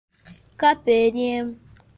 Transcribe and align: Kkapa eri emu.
Kkapa 0.51 0.91
eri 1.03 1.21
emu. 1.37 1.53